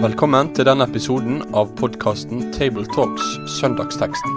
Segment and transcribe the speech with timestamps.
[0.00, 3.24] Velkommen til denne episoden av podkasten Tabletalks
[3.58, 4.36] Søndagsteksten,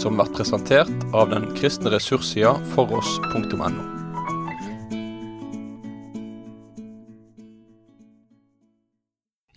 [0.00, 3.68] som blir presentert av den kristne ressurssida foross.no.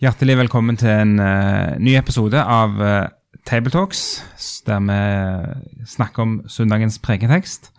[0.00, 3.10] Hjertelig velkommen til en uh, ny episode av uh,
[3.48, 4.22] Tabletalks,
[4.66, 7.71] der vi snakker om søndagens preketekst.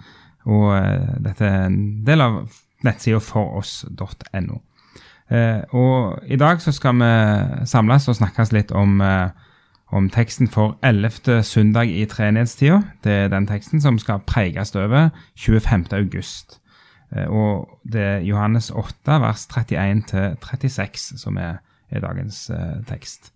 [0.49, 2.43] Og uh, dette er en del av
[2.83, 4.59] nettsida foross.no.
[5.71, 7.11] og i dag så skal vi
[7.65, 8.99] samles og snakkes litt om,
[9.87, 11.39] om teksten for 11.
[11.48, 12.81] søndag i treenighetstida.
[13.07, 15.85] Det er den teksten som skal preges over 25.
[15.95, 16.59] august.
[17.27, 23.31] og det er Johannes 8, vers 31 36 som er er dagens eh, tekst.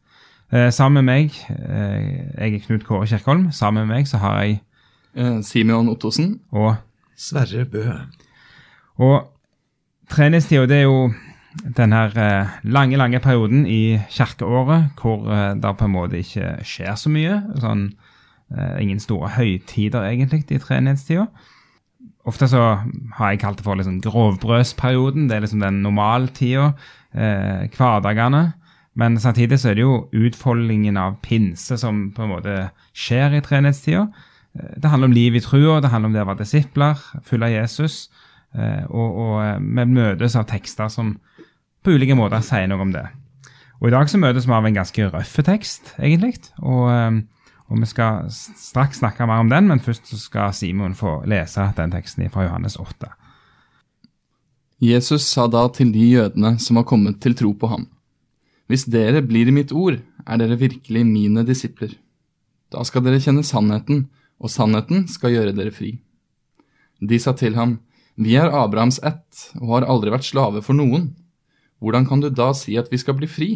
[0.51, 4.41] Eh, sammen med meg, eh, jeg er Knut Kåre Kjerkholm, sammen med meg så har
[4.43, 4.61] jeg
[5.41, 6.39] Simeon Ottosen.
[6.51, 6.75] Og
[7.17, 7.83] Sverre Bø.
[9.01, 9.27] Og
[10.09, 11.11] treningstida, det er jo
[11.77, 12.13] den her
[12.63, 15.25] lange, lange perioden i kirkeåret hvor
[15.57, 17.41] det på en måte ikke skjer så mye.
[17.61, 17.89] sånn
[18.79, 21.25] Ingen store høytider, egentlig, i treningstida.
[22.27, 22.61] Ofte så
[23.17, 25.29] har jeg kalt det for liksom grovbrødsperioden.
[25.29, 26.73] Det er liksom den normaltida
[27.15, 28.51] eh, hverdagene.
[28.97, 32.55] Men samtidig så er det jo utfoldingen av pinse som på en måte
[32.97, 34.07] skjer i treenighetstida.
[34.57, 37.53] Eh, det handler om liv i trua, det handler om det å være disipler, følge
[37.53, 38.07] Jesus.
[38.55, 41.15] Eh, og, og eh, vi møtes av tekster som
[41.83, 43.05] på ulike måter sier noe om det.
[43.77, 46.33] Og I dag så møtes vi av en ganske røff tekst, egentlig.
[46.65, 46.89] Og,
[47.69, 51.67] og, vi skal straks snakke mer om den, men først så skal Simon få lese
[51.77, 53.11] den teksten fra Johannes 8.
[54.81, 57.87] Jesus sa da til de jødene som var kommet til tro på ham,
[58.67, 61.93] Hvis dere blir i mitt ord, er dere virkelig mine disipler.
[62.73, 65.97] Da skal dere kjenne sannheten, og sannheten skal gjøre dere fri.
[66.99, 67.79] De sa til ham,
[68.17, 71.15] Vi er Abrahams ett og har aldri vært slave for noen.
[71.79, 73.49] Hvordan kan du da si at vi skal bli fri?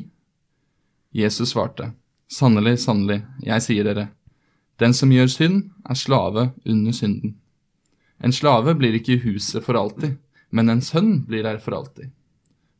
[1.12, 1.94] Jesus svarte,
[2.30, 4.11] Sannelig, sannelig, jeg sier dere,
[4.80, 7.36] den som gjør synd, er slave under synden.
[8.23, 10.16] En slave blir ikke i huset for alltid
[10.52, 12.11] men en sønn blir der for alltid.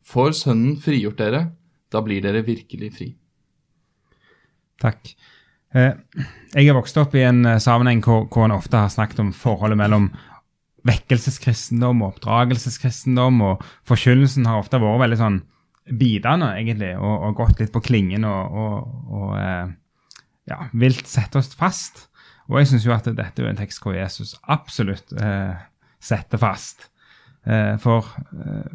[0.04, 1.42] Får Sønnen frigjort dere,
[1.92, 3.10] da blir dere virkelig fri.
[4.82, 5.14] Takk.
[5.78, 5.94] Eh,
[6.52, 9.32] jeg er vokst opp i en eh, sammenheng hvor, hvor en ofte har snakket om
[9.36, 10.10] forholdet mellom
[10.88, 15.40] vekkelseskristendom og oppdragelseskristendom, og forkynnelsen har ofte vært veldig sånn
[15.98, 19.74] bidende, egentlig, og, og gått litt på klingen og, og, og eh,
[20.52, 22.08] ja, vilt sette oss fast.
[22.50, 25.54] Og jeg syns jo at dette er en tekst hvor Jesus absolutt eh,
[26.04, 26.90] setter fast.
[27.48, 28.72] Eh, for eh,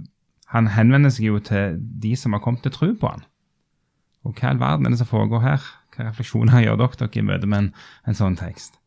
[0.54, 3.26] han henvender seg jo til de som har kommet til tro på han.
[4.26, 5.66] Og hva i all verden er det som foregår her?
[5.96, 7.70] Hva refleksjoner gjør dere i møte med en,
[8.06, 8.78] en sånn tekst?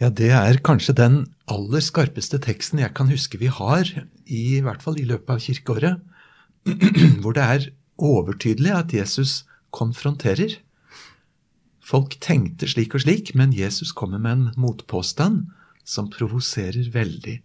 [0.00, 1.18] Ja, det er kanskje den
[1.50, 3.84] aller skarpeste teksten jeg kan huske vi har,
[4.24, 6.00] i hvert fall i løpet av kirkeåret,
[7.20, 7.66] hvor det er
[8.00, 9.42] overtydelig at Jesus
[9.76, 10.56] konfronterer.
[11.84, 15.50] Folk tenkte slik og slik, men Jesus kommer med en motpåstand
[15.84, 17.40] som provoserer veldig.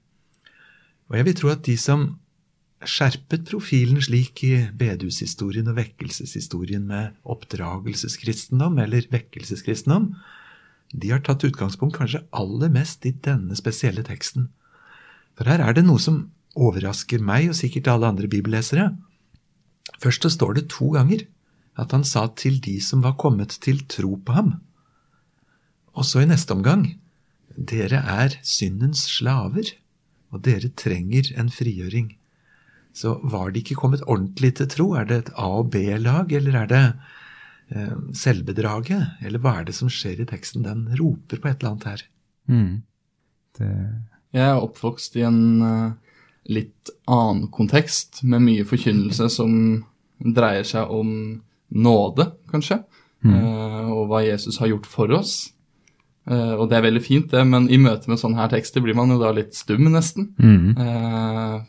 [1.10, 2.14] Og jeg vil tro at de som
[2.90, 10.12] skjerpet profilen slik i bedehushistorien og vekkelseshistorien med oppdragelseskristendom eller vekkelseskristendom,
[10.96, 14.50] de har tatt utgangspunkt kanskje aller mest i denne spesielle teksten.
[15.36, 18.94] For her er det noe som overrasker meg og sikkert alle andre bibellesere.
[20.00, 21.26] Først så står det to ganger
[21.76, 24.54] at han sa til de som var kommet til tro på ham.
[25.96, 26.88] Og så i neste omgang
[27.56, 29.76] dere er syndens slaver
[30.32, 32.16] og dere trenger en frigjøring.
[32.96, 34.88] Så var de ikke kommet ordentlig til tro?
[34.96, 36.84] Er det et A- og B-lag, eller er det
[37.76, 39.20] eh, selvbedraget?
[39.26, 40.64] Eller hva er det som skjer i teksten?
[40.64, 42.06] Den roper på et eller annet her.
[42.48, 42.72] Mm.
[43.60, 43.72] Det...
[44.36, 45.92] Jeg er oppvokst i en uh,
[46.52, 49.54] litt annen kontekst, med mye forkynnelse som
[50.20, 51.12] dreier seg om
[51.76, 52.82] nåde, kanskje,
[53.24, 53.32] mm.
[53.36, 55.38] uh, og hva Jesus har gjort for oss.
[56.28, 58.98] Uh, og det er veldig fint, det, men i møte med sånne her tekster blir
[58.98, 60.32] man jo da litt stum, nesten.
[60.40, 61.64] Mm.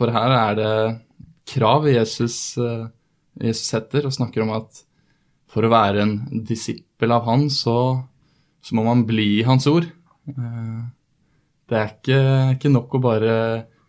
[0.00, 0.74] For her er det
[1.50, 2.88] krav Jesus, uh,
[3.40, 4.84] Jesus setter, og snakker om at
[5.50, 6.14] for å være en
[6.46, 7.76] disippel av han, så,
[8.62, 9.88] så må man bli i hans ord.
[10.30, 12.20] det er ikke,
[12.56, 13.34] ikke nok å bare,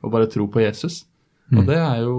[0.01, 1.03] å bare, tro på Jesus.
[1.51, 1.59] Mm.
[1.59, 2.17] Og det er jo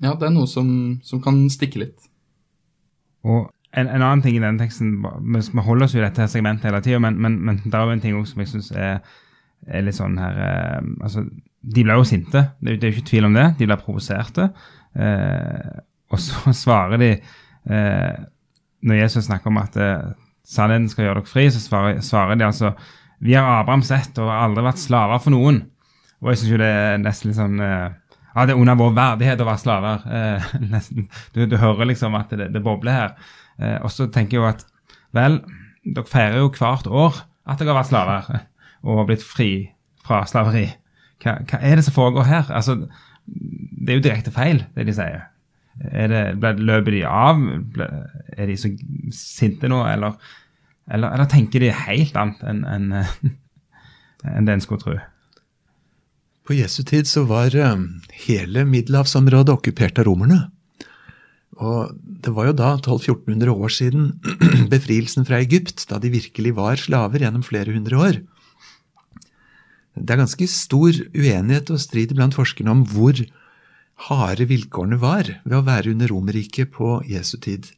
[0.00, 2.06] Ja, det er noe som, som kan stikke litt.
[3.26, 6.28] Og en, en, annen ting i denne teksten Vi, vi holder oss jo i dette
[6.30, 8.70] segmentet hele tida, men, men, men, det er jo en ting også som jeg syns
[8.72, 9.02] er,
[9.66, 11.26] er, litt sånn her eh, altså,
[11.60, 13.46] De ble jo sinte, det, det er jo ikke tvil om det.
[13.58, 14.48] De ble provoserte.
[14.96, 15.80] Eh,
[16.10, 18.22] og så svarer de eh,
[18.82, 20.10] Når Jesus snakker om at eh,
[20.46, 22.72] sannheten skal gjøre dere fri, så svarer, svarer de altså
[23.20, 25.62] Vi har Abraham sett og har aldri vært slaver for noen.
[26.20, 27.88] Og jeg syns jo det er nesten litt sånn eh,
[28.30, 30.04] Ja, det er under vår verdighet å være slaver.
[30.08, 31.08] Eh, nesten.
[31.36, 33.34] Du, du, hører liksom at det, det bobler her.
[33.60, 34.64] Eh, og så tenker jeg jo at
[35.16, 35.42] vel,
[35.84, 38.30] dere feirer jo hvert år at dere har vært slaver
[38.80, 39.50] og blitt fri
[40.06, 40.68] fra slaveri.
[41.20, 42.50] Hva, hva er det som foregår her?
[42.54, 42.76] Altså,
[43.26, 45.26] det er jo direkte feil, det de sier.
[45.80, 47.40] Er det, løper de av?
[48.36, 48.72] Er de så
[49.14, 50.18] sinte nå, eller,
[50.90, 52.90] eller, eller tenker de helt annet enn en,
[54.34, 54.98] en det en skulle tro?
[56.46, 57.84] På Jesu tid så var eh,
[58.26, 60.40] hele middelhavsområdet okkupert av romerne.
[61.60, 61.92] Og
[62.24, 64.08] det var jo da 1200-1400 år siden
[64.72, 68.20] befrielsen fra Egypt, da de virkelig var slaver gjennom flere hundre år.
[69.94, 73.18] Det er ganske stor uenighet og strid blant forskerne om hvor
[74.08, 77.68] harde vilkårene var ved å være under Romerriket på Jesu tid.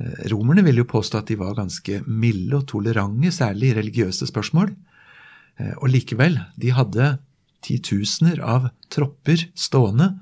[0.00, 4.28] Eh, romerne ville jo påstå at de var ganske milde og tolerante, særlig i religiøse
[4.30, 4.72] spørsmål.
[5.60, 7.16] Eh, og likevel, de hadde
[7.62, 10.12] titusener av tropper stående.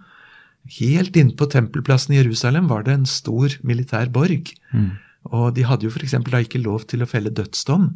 [0.80, 4.52] Helt inne på tempelplassen i Jerusalem var det en stor militær borg.
[4.74, 4.92] Mm.
[5.30, 6.16] Og de hadde jo f.eks.
[6.26, 7.88] da ikke lov til å felle dødsdom.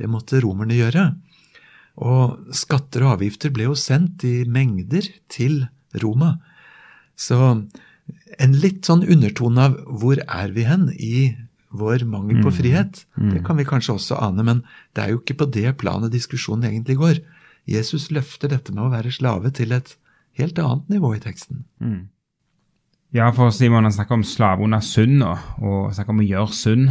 [0.00, 1.10] Det måtte romerne gjøre.
[2.00, 5.66] Og skatter og avgifter ble jo sendt i mengder til
[6.00, 6.38] Roma.
[7.18, 7.36] Så
[8.40, 11.30] en litt sånn undertone av hvor er vi hen i
[11.70, 12.56] vår mangel på mm.
[12.56, 13.28] frihet, mm.
[13.34, 14.62] det kan vi kanskje også ane, men
[14.96, 17.20] det er jo ikke på det planet diskusjonen egentlig går.
[17.70, 19.92] Jesus løfter dette med å være slave til et
[20.40, 21.62] helt annet nivå i teksten.
[21.78, 22.08] Mm.
[23.14, 26.56] Ja, for Simon han snakker om slave under synd og, og snakker om å gjøre
[26.56, 26.90] synd.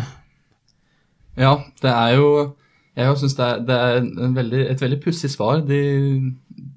[1.39, 1.53] Ja,
[1.83, 2.31] det er jo
[2.99, 5.81] Jeg syns det er, det er veldig, et veldig pussig svar de,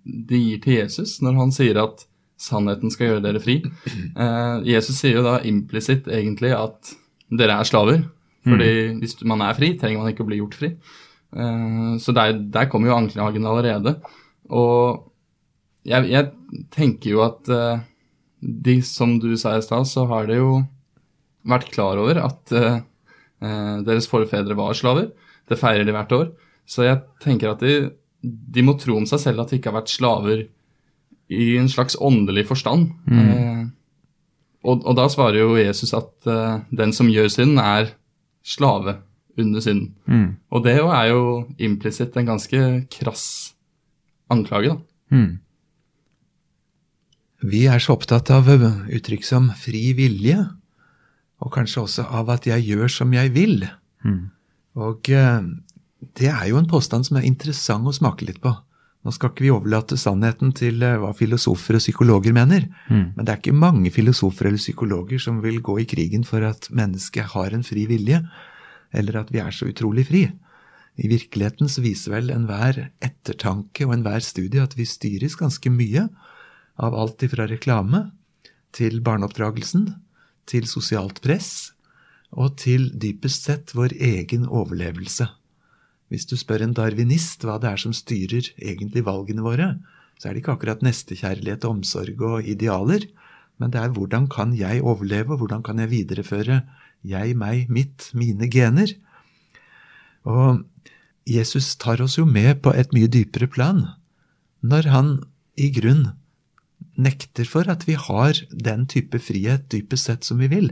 [0.07, 2.05] de, gir til Jesus når han sier at
[2.43, 3.61] sannheten skal gjøre dere fri.
[3.93, 6.95] Eh, Jesus sier jo da implisitt egentlig at
[7.31, 8.03] dere er slaver.
[8.43, 8.99] Fordi mm.
[9.03, 10.73] hvis man er fri, trenger man ikke å bli gjort fri.
[11.39, 13.95] Eh, så der, der kommer jo anklagen allerede.
[14.51, 15.09] Og
[15.87, 16.31] jeg, jeg,
[16.75, 17.83] tenker jo at eh,
[18.43, 20.61] de, som du sa i stad, så har det jo
[21.49, 22.81] vært klar over at eh,
[23.43, 25.11] eh, deres forfedre var slaver.
[25.51, 26.33] Det feirer de hvert år.
[26.69, 27.93] Så jeg tenker at de,
[28.23, 30.45] de, må tro om seg selv at de ikke har vært slaver
[31.33, 32.93] i en slags åndelig forstand.
[33.09, 33.23] Mm.
[33.23, 33.63] Eh,
[34.63, 37.95] og, og, da svarer jo Jesus at eh, den som gjør synd, er
[38.47, 39.01] slave
[39.39, 39.95] under synden.
[40.07, 40.29] Mm.
[40.53, 41.23] Og det er jo
[41.63, 42.61] implisitt en ganske
[42.93, 43.27] krass
[44.33, 44.79] anklage, da.
[45.13, 45.33] Mm.
[47.43, 50.39] Vi er så opptatt av uttrykk som fri vilje,
[51.43, 53.65] og kanskje også av at jeg gjør som jeg vil.
[54.07, 54.31] Mm.
[54.81, 55.41] Og eh,
[56.19, 58.53] det er jo en påstand som er interessant å smake litt på.
[59.03, 63.05] Nå skal ikke vi overlate sannheten til eh, hva filosofer og psykologer mener, mm.
[63.17, 66.71] men det er ikke mange filosofer eller psykologer som vil gå i krigen for at
[66.71, 68.23] mennesket har en fri vilje,
[68.95, 70.27] eller at vi er så utrolig fri.
[71.01, 76.07] I virkeligheten så viser vel enhver ettertanke og enhver studie at vi styres ganske mye
[76.83, 78.11] av alt ifra reklame
[78.77, 79.89] til barneoppdragelsen,
[80.49, 81.73] til sosialt press
[82.33, 85.29] og til dypest sett vår egen overlevelse.
[86.13, 89.69] Hvis du spør en darwinist hva det er som styrer egentlig valgene våre,
[90.21, 93.07] så er det ikke akkurat nestekjærlighet, omsorg og idealer,
[93.61, 96.63] men det er hvordan kan jeg overleve, og hvordan kan jeg videreføre
[97.03, 98.95] jeg, meg, mitt, mine gener.
[100.29, 100.63] Og
[101.29, 103.85] Jesus tar oss jo med på et mye dypere plan
[104.63, 105.13] når han
[105.59, 106.13] i grunn
[106.99, 110.71] nekter for at vi har den type frihet dypest sett som vi vil.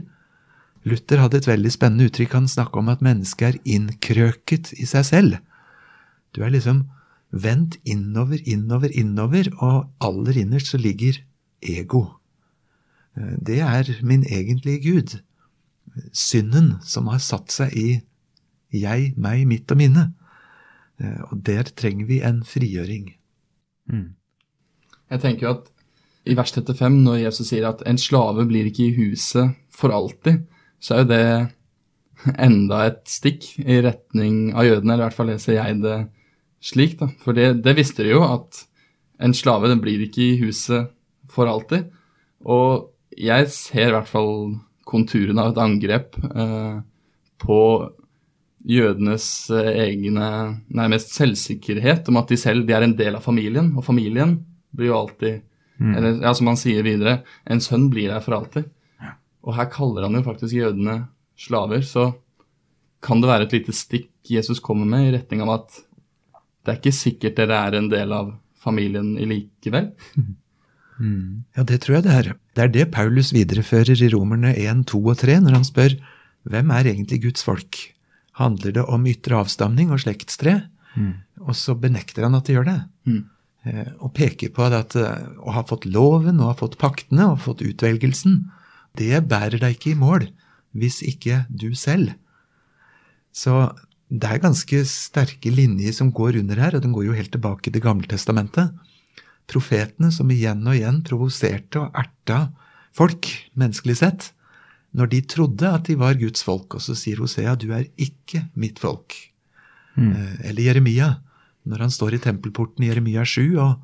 [0.83, 2.33] Luther hadde et veldig spennende uttrykk.
[2.39, 5.37] Han snakka om at mennesket er innkrøket i seg selv.
[6.33, 6.85] Du er liksom
[7.31, 11.21] vendt innover, innover, innover, og aller innerst så ligger
[11.61, 12.05] ego.
[13.15, 15.19] Det er min egentlige Gud
[16.15, 17.87] synden som har satt seg i
[18.71, 20.05] jeg, meg, mitt og mine.
[21.01, 23.09] Eh, og der trenger vi en frigjøring.
[23.91, 24.13] Mm.
[25.11, 25.67] Jeg tenker at
[26.29, 30.45] i vers 35, når Jesus sier at en slave blir ikke i huset for alltid,
[30.81, 31.25] så er jo det
[32.47, 35.99] enda et stikk i retning av jødene, eller i hvert fall leser jeg det
[36.61, 36.97] slik.
[36.99, 37.09] da.
[37.23, 38.65] For det, det visste de jo, at
[39.21, 40.91] en slave den blir ikke i huset
[41.31, 41.89] for alltid.
[42.49, 44.55] Og jeg ser i hvert fall
[44.87, 46.77] konturene av et angrep eh,
[47.41, 47.59] på
[48.67, 50.27] jødenes eh, egne
[50.73, 54.39] nærmest selvsikkerhet om at de selv de er en del av familien, og familien
[54.75, 55.41] blir jo alltid
[55.77, 55.93] mm.
[55.95, 58.69] eller, ja, Som han sier videre, en sønn blir der for alltid.
[59.45, 61.05] Og her kaller han jo faktisk jødene
[61.39, 62.11] slaver, så
[63.01, 65.79] kan det være et lite stikk Jesus kommer med i retning av at
[66.61, 69.91] det er ikke sikkert dere er en del av familien i likevel.
[71.01, 71.47] Mm.
[71.57, 72.27] Ja, det tror jeg det er.
[72.53, 75.95] Det er det Paulus viderefører i Romerne 1, 2 og 3 når han spør
[76.51, 77.79] hvem er egentlig Guds folk?
[78.37, 80.59] Handler det om ytre avstamning og slektstre?
[80.93, 81.13] Mm.
[81.45, 82.79] Og så benekter han at det gjør det.
[83.09, 83.21] Mm.
[83.65, 87.41] eh, og peker på at eh, å ha fått loven og ha fått paktene og
[87.47, 88.43] fått utvelgelsen,
[88.99, 90.27] det bærer deg ikke i mål
[90.77, 92.13] hvis ikke du selv.
[93.35, 93.71] Så
[94.11, 97.63] det er ganske sterke linjer som går under her, og den går jo helt tilbake
[97.63, 98.71] til Det gamle testamentet.
[99.47, 102.51] Profetene som igjen og igjen provoserte og erta
[102.95, 104.31] folk, menneskelig sett,
[104.91, 106.75] når de trodde at de var Guds folk.
[106.75, 109.15] Og så sier Hosea, du er ikke mitt folk.
[109.95, 110.39] Mm.
[110.43, 111.13] Eller Jeremia,
[111.67, 113.77] når han står i tempelporten i Jeremia 7 og,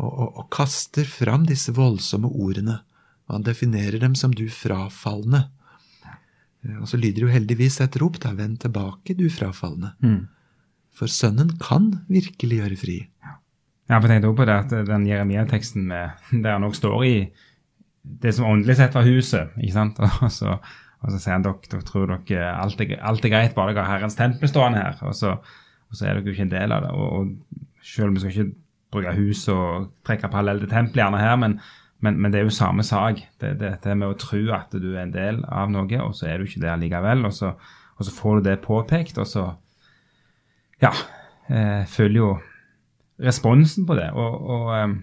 [0.00, 2.80] og, og, og, kaster fram disse voldsomme ordene.
[3.28, 5.46] Og han definerer dem som du frafalne.
[6.64, 9.94] Eh, og så lyder jo heldigvis et rop, da, vend tilbake, du frafalne.
[10.04, 10.22] Mm.
[10.94, 12.98] For Sønnen kan virkelig gjøre fri.
[13.88, 15.90] Ja, jeg tenkte også på det at den Jeremia-teksten
[16.44, 17.16] der han også står i
[18.04, 19.54] det som åndelig sett var huset.
[19.60, 20.00] ikke sant?
[20.24, 20.58] Og så,
[21.04, 23.84] og så sier han dere, dere tror dere alt er, alt er greit, bare dere
[23.84, 25.00] har Herrens tempel stående her.
[25.04, 26.92] Og så, og så, er dere jo ikke en del av det.
[26.96, 28.54] Og, og selv om vi skal ikke
[28.94, 31.58] bruke hus og trekke parallell til tempelet gjerne her, men,
[32.04, 33.22] men, men, det er jo samme sak.
[33.40, 36.28] Det, det, det med å tro at du er en del av noe, og så
[36.28, 37.24] er du ikke det allikevel.
[37.28, 37.54] Og så,
[37.96, 39.50] og så får du det påpekt, og så
[40.82, 40.92] Ja.
[41.44, 42.28] Eh, følger jo
[43.20, 44.08] responsen på det.
[44.16, 44.94] Og, og eh,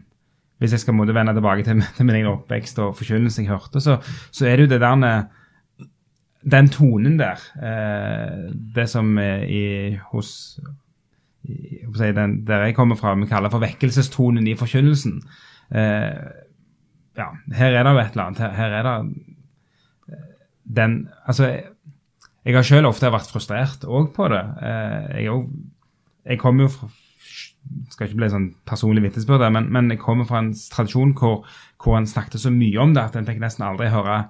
[0.62, 3.82] hvis jeg skal måtte vende tilbake til, til min egen oppvekst og forkynnelse jeg hørte,
[3.82, 4.00] så,
[4.32, 5.28] så, er det jo det der
[6.42, 10.60] Den tonen der, eh, det som i, hos
[11.44, 15.22] i, den, Der jeg kommer fra, vi kaller for vekkelsestonen i forkynnelsen.
[15.76, 16.18] Eh,
[17.18, 17.28] ja,
[17.58, 18.42] her er det jo et eller annet.
[18.44, 18.96] Her, her er det
[20.12, 20.26] eh,
[20.80, 21.64] den Altså, jeg,
[22.46, 24.42] jeg har selv ofte vært frustrert òg på det.
[24.64, 25.46] Jeg, jeg,
[26.32, 26.92] jeg kommer jo fra
[27.92, 31.44] skal ikke bli sånn personlig vitnesbyrd, men, men jeg kommer fra en tradisjon hvor,
[31.82, 34.24] hvor han snakket så mye om det at en fikk nesten aldri høre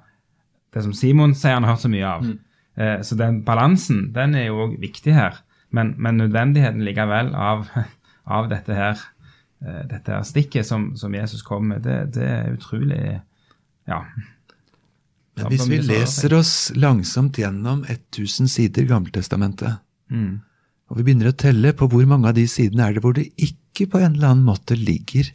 [0.75, 2.27] det som Simon sier han har hørt så mye av.
[2.27, 2.35] Mm.
[2.79, 5.41] Eh, så den balansen den er jo òg viktig her.
[5.71, 7.67] Men, men, nødvendigheten likevel av,
[8.37, 9.20] av dette her eh,
[9.61, 13.01] dette her stikket som, som, Jesus kom med, det, det er utrolig
[13.89, 14.03] Ja.
[15.37, 19.79] Men hvis vi leser oss langsomt gjennom 1000 sider Gammeltestamentet,
[20.11, 20.41] mm
[20.91, 23.29] og vi begynner å telle på hvor mange av de sidene er det hvor det
[23.39, 25.29] ikke på en eller annen måte ligger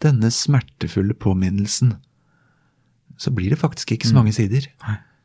[0.00, 1.96] denne smertefulle påminnelsen,
[3.20, 4.36] så blir det faktisk ikke så mange mm.
[4.38, 4.68] sider.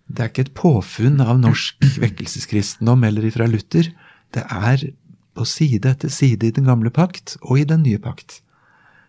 [0.09, 3.91] Det er ikke et påfunn av norsk vekkelseskristendom eller ifra Luther.
[4.33, 4.89] Det er
[5.37, 8.41] på side etter side i den gamle pakt og i den nye pakt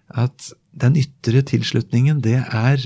[0.08, 2.82] at den ytre tilslutningen, det er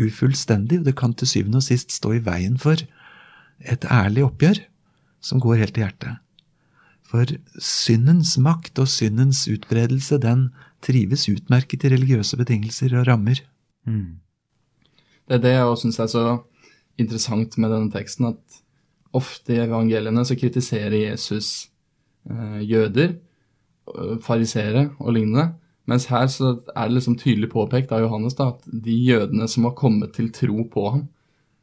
[0.00, 2.80] ufullstendig, og det kan til syvende og sist stå i veien for
[3.60, 4.62] et ærlig oppgjør
[5.20, 6.18] som går helt til hjertet.
[7.10, 7.26] For
[7.58, 10.50] syndens makt og syndens utbredelse, den
[10.84, 13.42] trives utmerket i religiøse betingelser og rammer.
[13.84, 14.20] Mm.
[15.26, 16.24] Det er det jeg også syns er så
[17.00, 18.60] interessant med denne teksten, at
[19.16, 21.70] ofte i evangeliene så kritiserer Jesus
[22.30, 23.16] eh, jøder,
[23.90, 25.48] fariseere farisere og lignende.
[25.90, 29.66] Mens her så er det liksom tydelig påpekt av Johannes da, at de jødene som
[29.66, 31.08] har kommet til tro på ham.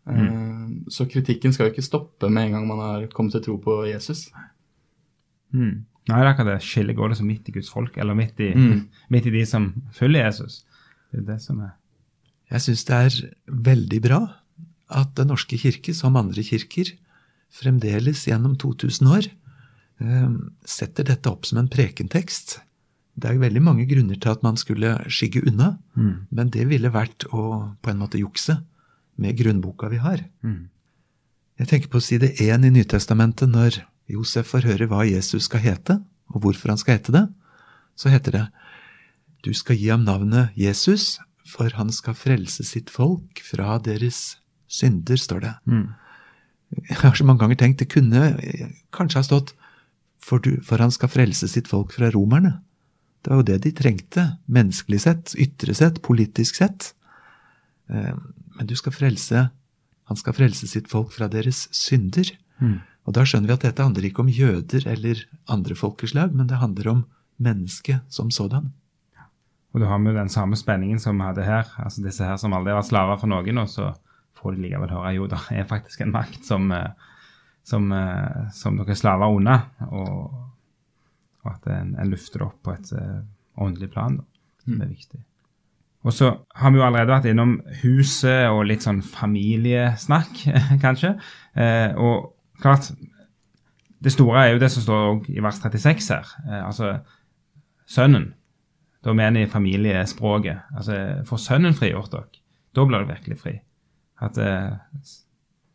[0.08, 0.18] Mm.
[0.24, 3.58] Eh, så kritikken skal jo ikke stoppe med en gang man har kommet til tro
[3.64, 4.28] på Jesus.
[5.56, 5.86] Mm.
[6.08, 6.64] Nei, det er akkurat det.
[6.64, 8.84] Skillet går liksom midt i Guds folk, eller midt i, mm.
[9.16, 10.62] midt i de som følger Jesus.
[11.12, 11.76] Det er det som er
[12.52, 13.16] Jeg syns det er
[13.48, 14.22] veldig bra
[14.88, 16.94] at Den norske kirke, som andre kirker,
[17.52, 19.26] fremdeles gjennom 2000 år
[20.00, 20.30] eh,
[20.64, 22.62] setter dette opp som en prekentekst.
[23.18, 26.30] Det er veldig mange grunner til at man skulle skygge unna, mm.
[26.30, 28.60] men det ville vært å på en måte jukse
[29.18, 30.22] med grunnboka vi har.
[30.46, 30.68] Mm.
[31.58, 33.82] Jeg tenker på side én i Nytestamentet når
[34.14, 35.98] Josef får høre hva Jesus skal hete,
[36.30, 37.26] og hvorfor han skal hete det,
[37.98, 38.46] så heter det
[39.46, 45.18] Du skal gi ham navnet Jesus, for han skal frelse sitt folk fra deres synder,
[45.18, 45.54] står det.
[45.66, 45.88] Mm.
[46.90, 48.36] Jeg har så mange ganger tenkt det kunne
[48.94, 49.54] kanskje ha stått
[50.20, 52.58] for, du, for han skal frelse sitt folk fra romerne.
[53.28, 56.94] Det var jo det de trengte, menneskelig sett, ytre sett, politisk sett.
[57.92, 58.14] Eh,
[58.56, 59.50] men du skal frelse
[60.08, 62.30] Han skal frelse sitt folk fra deres synder.
[62.64, 62.78] Mm.
[63.04, 65.20] Og da skjønner vi at dette handler ikke om jøder eller
[65.52, 67.02] andre folkeslag, men det handler om
[67.44, 68.70] mennesket som sådan.
[69.76, 71.68] Og du har med den samme spenningen som vi hadde her.
[71.76, 73.92] altså Disse her som aldri vært slaver for noen, og så
[74.40, 77.12] får de likevel høre jo, det er faktisk en makt som, eh,
[77.68, 79.58] som, eh, som dere er slaver unna.
[79.92, 80.32] Og,
[81.48, 83.24] og at en, en, lufter det opp på et uh,
[83.64, 84.20] åndelig plan.
[84.20, 84.28] Da,
[84.64, 84.84] som mm.
[84.84, 85.24] er viktig.
[86.08, 90.44] Og så har vi jo allerede vært innom huset og litt sånn familiesnakk,
[90.86, 91.16] kanskje.
[91.58, 92.92] Eh, og klart,
[93.98, 96.28] Det store er jo det som står i vers 36 her.
[96.46, 97.00] Eh, altså
[97.90, 98.36] sønnen.
[99.04, 100.70] Da mener jeg familiespråket.
[100.78, 102.44] Altså, Får sønnen frigjort dere,
[102.76, 103.56] da blir du virkelig fri.
[104.22, 104.78] At eh,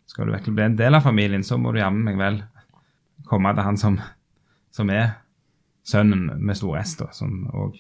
[0.07, 2.43] Skal du virkelig bli en del av familien, så må du jammen meg vel
[3.27, 3.99] komme til han som,
[4.71, 5.22] som er
[5.85, 7.79] sønnen med stor S, da, som òg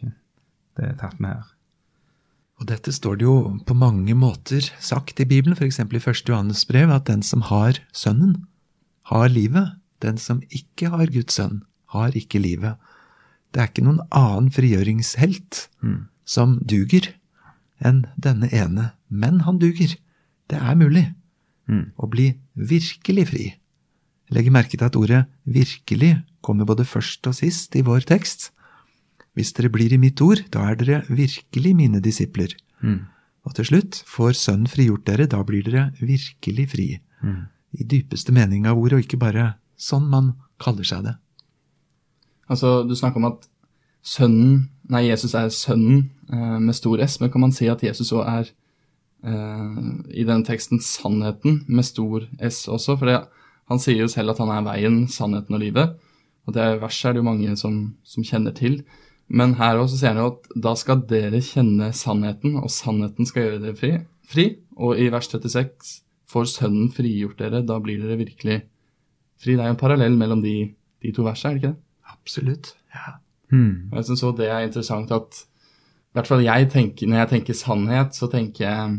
[0.76, 1.50] det er tatt med her.
[2.60, 5.78] Og dette står det jo på mange måter sagt i Bibelen, f.eks.
[5.80, 6.28] i 1.
[6.28, 8.46] Johannes brev, at den som har Sønnen,
[9.10, 9.72] har livet.
[10.02, 12.76] Den som ikke har Guds sønn, har ikke livet.
[13.52, 16.06] Det er ikke noen annen frigjøringshelt Mm.
[16.24, 17.08] som duger
[17.84, 19.96] enn denne ene, men han duger.
[20.48, 21.14] Det er mulig
[21.68, 21.92] Mm.
[21.98, 23.54] å bli virkelig fri.
[24.32, 28.50] Legg merke til at ordet 'virkelig' kommer både først og sist i vår tekst.
[29.34, 32.52] Hvis dere blir i mitt ord, da er dere virkelig mine disipler.
[32.82, 33.06] Mm.
[33.44, 36.88] Og til slutt, får Sønnen frigjort dere, da blir dere virkelig fri.
[37.22, 37.48] Mm.
[37.72, 41.16] I dypeste mening av ordet, og ikke bare sånn man kaller seg det.
[42.48, 43.48] Altså, du snakker om at
[44.04, 48.12] sønnen, nei, Jesus er sønnen eh, med stor S, men kan man si at Jesus
[48.12, 48.50] òg er
[49.24, 49.78] eh,
[50.12, 52.98] i denne teksten sannheten med stor S også?
[53.00, 53.22] For det,
[53.70, 55.94] han sier jo selv at han er veien, sannheten og livet.
[56.46, 58.80] Og det verset er det jo mange som, som kjenner til.
[59.32, 63.46] Men her også sier han jo at da skal dere kjenne sannheten, og sannheten skal
[63.46, 63.92] gjøre dere fri.
[64.28, 64.46] fri.
[64.76, 66.00] Og i vers 36
[66.32, 68.62] får Sønnen frigjort dere, da blir dere virkelig
[69.40, 69.54] fri.
[69.54, 70.56] Det er jo en parallell mellom de,
[71.04, 72.12] de to versene, er det ikke det?
[72.12, 72.74] Absolutt.
[72.92, 73.16] Ja.
[73.52, 73.88] Hmm.
[73.90, 75.42] Og jeg synes også det er interessant at
[76.12, 78.96] i hvert fall jeg tenker, Når jeg tenker sannhet, så tenker jeg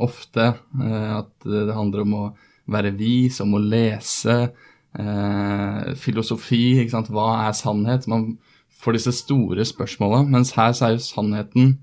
[0.00, 2.24] ofte eh, at det handler om å
[2.70, 4.52] være vis, om å lese,
[4.98, 6.80] eh, filosofi.
[6.80, 7.08] ikke sant?
[7.08, 8.08] Hva er sannhet?
[8.08, 8.38] Man
[8.80, 10.28] får disse store spørsmåla.
[10.28, 11.78] Mens her så er jo sannheten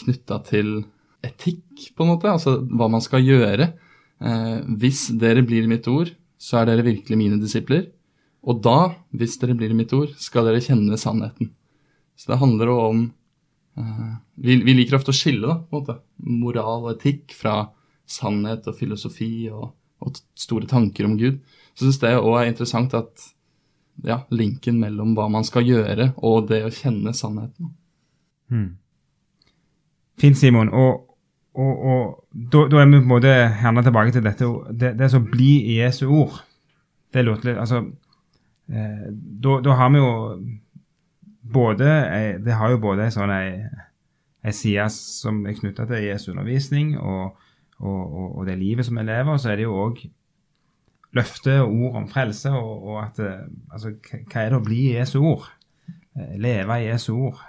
[0.00, 0.84] knytta til
[1.22, 2.30] etikk, på en måte.
[2.30, 3.72] Altså hva man skal gjøre.
[4.20, 7.90] Eh, hvis dere blir mitt ord, så er dere virkelig mine disipler.
[8.42, 11.52] Og da, hvis dere blir mitt ord, skal dere kjenne sannheten.
[12.16, 13.02] Så det handler jo om
[13.76, 17.70] eh, vi, vi liker ofte å skille da, på en måte, moral og etikk fra
[18.10, 21.40] sannhet og filosofi og, og store tanker om Gud.
[21.74, 23.30] Så syns det òg er interessant at
[24.06, 27.72] ja, linken mellom hva man skal gjøre og det å kjenne sannheten.
[28.50, 28.70] Hmm.
[30.20, 30.70] Fint, Simon.
[30.76, 31.16] Og,
[31.56, 34.48] og, og da, da er vi på en måte gjerne tilbake til dette.
[34.72, 36.40] Det, det som blir i Jesu ord.
[37.12, 37.84] Det låter litt Altså,
[38.70, 40.10] eh, da, da har vi jo
[41.50, 41.86] både
[42.44, 43.48] Det har jo både ei sånn ei,
[44.46, 47.32] ei side som er knytta til Jesu undervisning og,
[47.80, 50.02] og, og, og det livet som vi lever, så er det jo òg
[51.16, 53.94] løfte og ord om frelse, og, og at eh, Altså,
[54.30, 55.48] hva er det å bli i Jesu ord?
[56.16, 57.40] Eh, Leve i Jesu ord.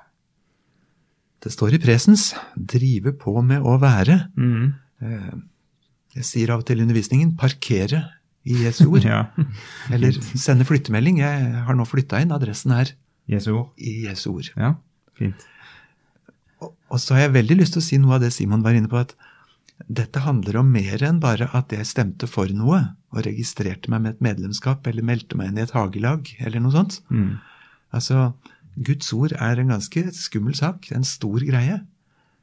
[1.42, 4.28] Det står i presens 'drive på med å være'.
[4.38, 4.74] Mm.
[5.02, 5.32] Eh,
[6.16, 8.02] Jeg sier av og til i undervisningen 'parkere'
[8.46, 9.06] i Jesu ord.
[9.06, 9.24] Ja.
[9.92, 11.20] Eller sende flyttemelding.
[11.20, 12.32] Jeg har nå flytta inn.
[12.32, 12.92] Adressen er
[13.30, 13.70] Jesu ord.
[13.78, 14.50] i Jesu ord.
[14.58, 14.74] Ja,
[15.18, 15.46] fint.
[16.62, 18.74] Og, og så har jeg veldig lyst til å si noe av det Simon var
[18.78, 19.16] inne på, at
[19.88, 24.16] dette handler om mer enn bare at jeg stemte for noe og registrerte meg med
[24.16, 27.00] et medlemskap eller meldte meg inn i et hagelag eller noe sånt.
[27.10, 27.40] Mm.
[27.96, 28.32] Altså,
[28.76, 31.82] Guds ord er en ganske skummel sak, en stor greie.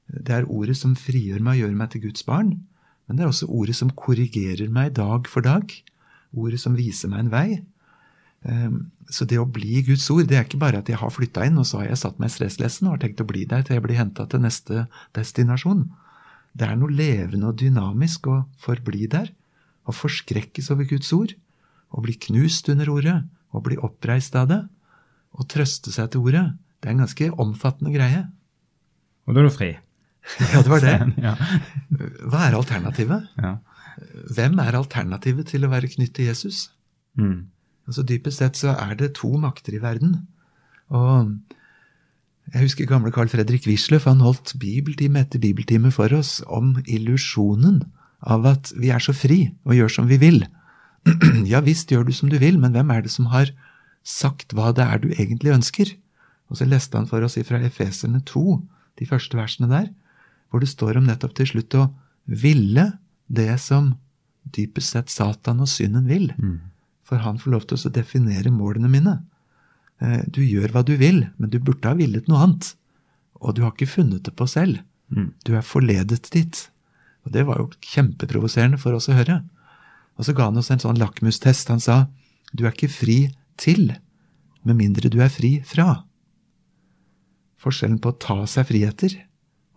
[0.09, 2.55] Det er ordet som frigjør meg og gjør meg til Guds barn,
[3.07, 5.72] men det er også ordet som korrigerer meg dag for dag.
[6.37, 7.48] Ordet som viser meg en vei.
[8.44, 11.46] Ehm, Så det å bli Guds ord, det er ikke bare at jeg har flytta
[11.48, 13.62] inn, og så har jeg satt meg i stresslessen og har tenkt å bli der
[13.64, 14.85] til jeg blir henta til neste
[15.16, 15.87] destinasjon.
[16.59, 19.31] Det er noe levende og dynamisk å forbli der,
[19.88, 21.35] å forskrekkes over Guds ord,
[21.94, 23.18] å bli knust under ordet,
[23.55, 24.62] å bli oppreist av det,
[25.38, 26.47] å trøste seg til ordet.
[26.79, 28.25] Det er en ganske omfattende greie.
[29.27, 29.75] Og da er du fri.
[30.53, 30.97] Ja, det var det.
[32.29, 33.31] Hva er alternativet?
[33.40, 33.55] Ja.
[34.35, 36.66] Hvem er alternativet til å være knyttet til Jesus?
[37.18, 37.49] Mm.
[37.88, 40.18] Altså Dypest sett så er det to makter i verden.
[40.92, 41.33] Og
[42.55, 47.83] jeg husker gamle Carl Fredrik Wisløff, han holdt bibeltime etter bibeltime for oss om illusjonen
[48.25, 50.43] av at vi er så fri og gjør som vi vil.
[51.53, 53.53] ja visst gjør du som du vil, men hvem er det som har
[54.07, 55.93] sagt hva det er du egentlig ønsker?
[56.49, 58.45] Og så leste han for oss fra Efeserne 2,
[58.99, 59.91] de første versene der,
[60.49, 61.91] hvor det står om nettopp til slutt å
[62.25, 62.91] ville
[63.29, 63.93] det som
[64.57, 66.31] dypest sett Satan og synden vil.
[67.05, 69.19] For han får lov til å definere målene mine.
[70.01, 72.73] Eh, Du gjør hva du vil, men du burde ha villet noe annet.
[73.41, 74.81] Og du har ikke funnet det på selv.
[75.15, 75.33] Mm.
[75.45, 76.65] Du er forledet dit.
[77.27, 79.43] Og det var jo kjempeprovoserende for oss å høre.
[80.19, 81.71] Og så ga han oss en sånn lakmustest.
[81.71, 82.07] Han sa
[82.53, 83.19] du er ikke fri
[83.61, 83.93] til,
[84.65, 86.03] med mindre du er fri fra.
[87.63, 89.15] Forskjellen på å ta seg friheter,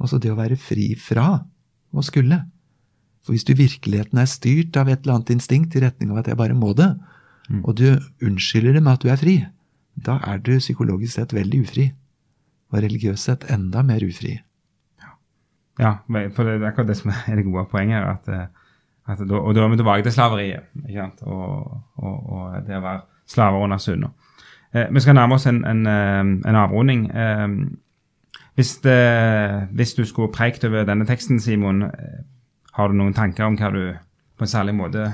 [0.01, 1.43] og så det å være fri fra
[1.91, 2.39] å skulle.
[3.21, 6.29] For hvis du virkeligheten er styrt av et eller annet instinkt i retning av at
[6.31, 6.89] jeg bare må det,
[7.65, 9.35] og du unnskylder det med at du er fri,
[9.95, 11.91] da er du psykologisk sett veldig ufri.
[12.71, 14.37] Og religiøst sett enda mer ufri.
[15.79, 15.95] Ja,
[16.35, 18.03] for det er akkurat det som er det gode poenget.
[18.05, 18.47] At, eh,
[19.11, 20.67] at og da er vi tilbake til slaveriet.
[20.87, 21.21] ikke sant?
[21.21, 24.11] Og, og, og det å være slaver under sunna.
[24.73, 27.07] Eh, vi skal nærme oss en, en, eh, en avrunding.
[27.11, 27.47] Eh,
[28.55, 32.17] Hvis, det, hvis du skulle preikt over denne teksten, Simon, eh,
[32.75, 33.93] har du noen tanker om hva du
[34.37, 35.05] på en særlig måte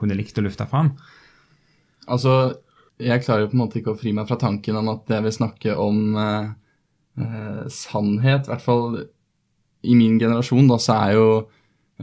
[0.00, 0.88] kunne likt å lufte fram?
[2.08, 2.54] Altså,
[3.00, 5.24] jeg klarer jo på en måte ikke å fri meg fra tanken om at jeg
[5.24, 6.50] vil snakke om eh,
[7.20, 8.46] eh, sannhet.
[8.46, 9.00] I hvert fall
[9.80, 11.28] i min generasjon, da, så er jo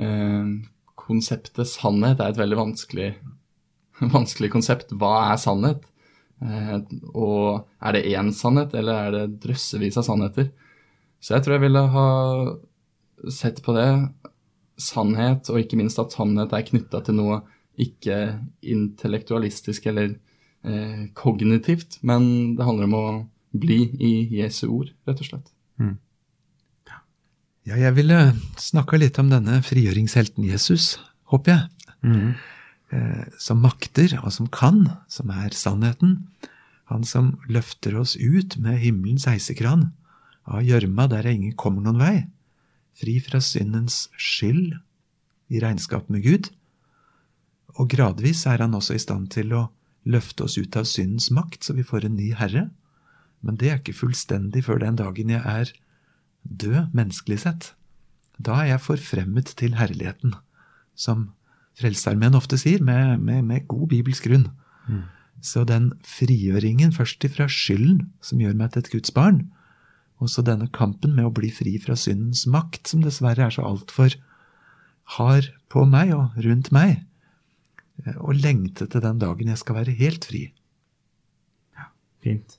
[0.01, 0.53] eh,
[0.97, 3.11] konseptet sannhet er et veldig vanskelig,
[4.17, 4.95] vanskelig konsept.
[4.97, 5.85] Hva er sannhet?
[6.41, 6.77] Eh,
[7.13, 10.49] og er det én sannhet, eller er det drøssevis av sannheter?
[11.21, 12.09] Så jeg tror jeg ville ha
[13.33, 13.89] sett på det.
[14.77, 17.41] Sannhet, og ikke minst at sannhet er knytta til noe
[17.81, 18.17] ikke
[18.65, 20.15] intellektualistisk eller
[20.67, 23.07] eh, kognitivt, men det handler om å
[23.57, 25.49] bli i Jesu ord, rett og slett.
[25.79, 25.95] Mm.
[27.67, 28.19] Ja, jeg ville
[28.61, 30.95] snakka litt om denne frigjøringshelten Jesus,
[31.27, 31.89] håper jeg.
[32.07, 32.29] Mm.
[32.95, 36.21] Eh, som makter, og som kan, som er sannheten.
[36.87, 39.89] Han som løfter oss ut med himmelens heisekran,
[40.47, 42.15] av gjørma der ingen kommer noen vei,
[42.95, 44.77] fri fra syndens skyld
[45.51, 46.47] i regnskap med Gud.
[47.75, 49.67] Og gradvis er han også i stand til å
[50.07, 52.67] løfte oss ut av syndens makt, så vi får en ny herre.
[53.45, 55.73] Men det er ikke fullstendig før den dagen jeg er
[56.43, 57.71] død, menneskelig sett.
[58.37, 60.35] Da er jeg forfremmet til herligheten,
[60.95, 61.31] som
[61.77, 64.47] Frelsesarmeen ofte sier, med, med, med, god bibelsk grunn.
[64.89, 65.03] Mm.
[65.45, 69.43] Så den frigjøringen, først ifra skylden, som gjør meg til et Guds barn,
[70.17, 73.65] og så denne kampen med å bli fri fra syndens makt, som dessverre er så
[73.67, 74.15] altfor
[75.17, 77.03] hard på meg og rundt meg,
[78.17, 80.43] og lengte til den dagen jeg skal være helt fri.
[81.77, 81.89] Ja,
[82.23, 82.57] fint.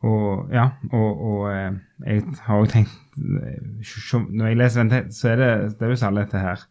[0.00, 1.74] Og ja, og, og eh,
[2.06, 6.22] jeg har òg tenkt Når jeg leser den, så er det, det er jo særlig
[6.24, 6.62] dette her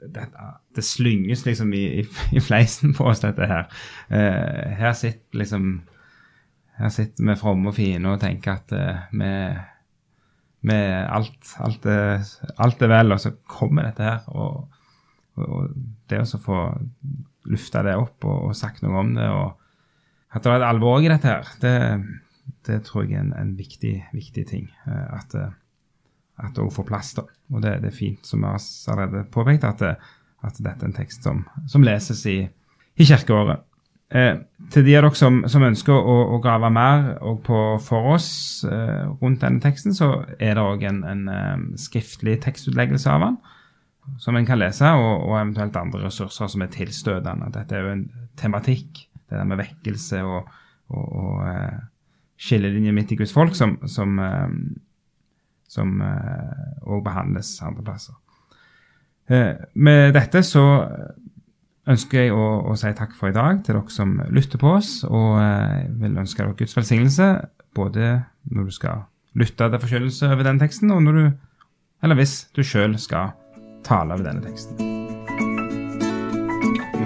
[0.00, 0.24] det,
[0.74, 2.06] det slynges liksom i, i,
[2.36, 3.68] i, fleisen på oss, dette her.
[4.10, 5.68] Uh, her sitter liksom
[6.80, 8.72] Her sitter vi fromme og fine og tenker at
[9.12, 9.30] vi,
[10.64, 11.86] vi alt, alt,
[12.56, 14.22] alt er vel, og så kommer dette her.
[14.32, 14.64] Og,
[15.36, 15.74] og, og
[16.08, 16.62] det å få
[17.48, 19.28] lufta det opp og, og, sagt noe om det.
[19.28, 21.74] og At det er et alvor i dette her, det,
[22.68, 24.68] det tror jeg er en, en viktig, viktig, ting.
[24.86, 25.56] Eh, at, eh,
[26.40, 27.14] at det òg får plass.
[27.18, 27.26] da.
[27.52, 28.60] Og det, det, er fint, som vi har
[28.92, 29.96] allerede påpekt, at, det,
[30.44, 32.38] at dette er en tekst som, som leses i,
[32.96, 33.66] i kirkeåret.
[34.10, 34.40] Eh,
[34.74, 37.12] til de av dere som, som ønsker å, å, grave mer
[37.46, 38.30] på, for oss
[38.66, 43.38] eh, rundt denne teksten, så er det òg en, en skriftlig tekstutleggelse av den
[44.18, 47.52] som en kan lese, og, og, eventuelt andre ressurser som er tilstøtende.
[47.54, 48.06] Dette er jo en
[48.40, 50.48] tematikk, det der med vekkelse og,
[50.90, 51.82] og, og uh,
[52.40, 54.48] skillelinjer midt i Guds folk, som, som, uh,
[55.68, 58.16] som uh, behandles andre plasser.
[59.74, 60.64] med dette så
[61.86, 65.04] ønsker jeg å, å, si takk for i dag til dere som lytter på oss,
[65.06, 65.38] og
[66.02, 67.28] vil ønske dere Guds velsignelse
[67.78, 69.04] både når du skal
[69.38, 71.30] lytte til forkynnelse over den teksten, og når du,
[72.02, 73.36] eller hvis du sjøl skal
[73.86, 74.76] tale ved denne teksten.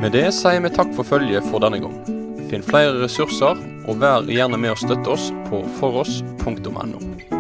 [0.00, 1.96] Med det sier vi takk for følget for denne gang.
[2.50, 7.34] Finn flere ressurser, og vær gjerne med å støtte oss på foross.no.